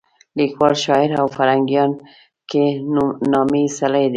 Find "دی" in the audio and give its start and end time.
4.07-4.09